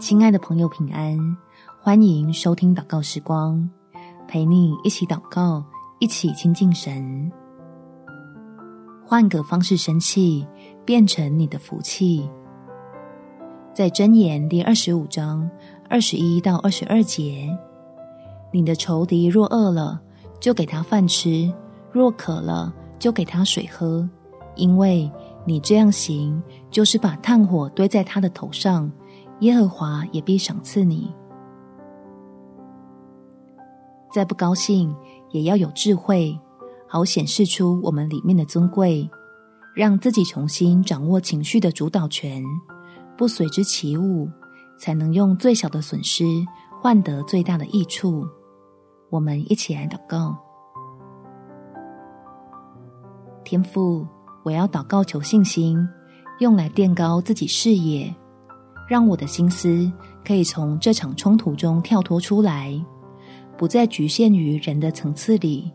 [0.00, 1.16] 亲爱的朋友，平安！
[1.80, 3.68] 欢迎收听祷告时光，
[4.26, 5.64] 陪你一起祷告，
[5.98, 7.30] 一起亲近神。
[9.06, 10.46] 换个方式生气，
[10.84, 12.28] 变成你的福气。
[13.72, 15.48] 在箴言第二十五章
[15.88, 17.48] 二十一到二十二节，
[18.52, 20.00] 你的仇敌若饿了，
[20.40, 21.52] 就给他饭吃；
[21.92, 24.08] 若渴了，就给他水喝。
[24.56, 25.10] 因为
[25.44, 28.90] 你这样行，就是把炭火堆在他的头上。
[29.40, 31.14] 耶和华也必赏赐你。
[34.12, 34.94] 再不高兴，
[35.32, 36.38] 也要有智慧，
[36.86, 39.10] 好显示出我们里面的尊贵，
[39.74, 42.40] 让自己重新掌握情绪的主导权，
[43.18, 44.28] 不随之起舞，
[44.78, 46.24] 才能用最小的损失
[46.80, 48.24] 换得最大的益处。
[49.10, 50.36] 我们一起来祷告：
[53.44, 54.06] 天父，
[54.44, 55.76] 我要祷告求信心，
[56.38, 58.14] 用来垫高自己视野。
[58.86, 59.90] 让我的心思
[60.24, 62.78] 可以从这场冲突中跳脱出来，
[63.56, 65.72] 不再局限于人的层次里，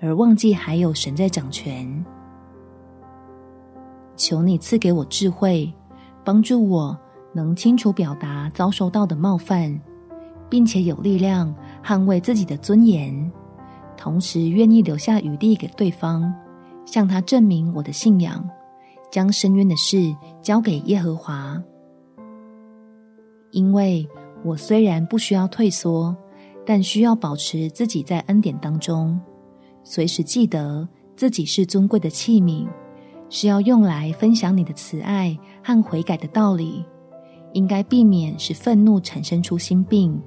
[0.00, 2.04] 而忘记还有神在掌权。
[4.16, 5.72] 求你赐给我智慧，
[6.24, 6.98] 帮助我
[7.32, 9.80] 能清楚表达遭受到的冒犯，
[10.48, 13.30] 并且有力量捍卫自己的尊严，
[13.96, 16.34] 同时愿意留下余地给对方，
[16.84, 18.44] 向他证明我的信仰，
[19.12, 21.56] 将伸冤的事交给耶和华。
[23.50, 24.08] 因为
[24.44, 26.14] 我虽然不需要退缩，
[26.66, 29.18] 但需要保持自己在恩典当中，
[29.82, 32.66] 随时记得自己是尊贵的器皿，
[33.30, 36.84] 是要用来分享你的慈爱和悔改的道理。
[37.54, 40.22] 应该避免使愤怒产生出心病，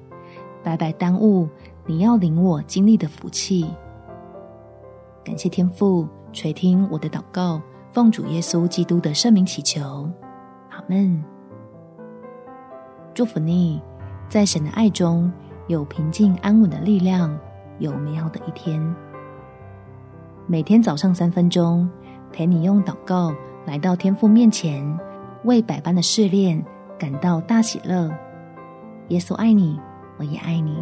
[0.64, 1.48] 白白耽误
[1.86, 3.68] 你要领我经历的福气。
[5.24, 7.62] 感谢天父垂听我的祷告，
[7.92, 10.10] 奉主耶稣基督的圣名祈求，
[10.72, 11.41] 阿们。
[13.22, 13.80] 祝福你，
[14.30, 15.32] 在神的爱中
[15.68, 17.38] 有平静安稳的力量，
[17.78, 18.82] 有美好的一天。
[20.48, 21.88] 每天早上三分钟，
[22.34, 23.31] 陪你用祷告
[23.64, 24.84] 来到天父面前，
[25.44, 26.66] 为百般的试炼
[26.98, 28.10] 感到大喜乐。
[29.10, 29.80] 耶稣爱你，
[30.18, 30.76] 我也爱你。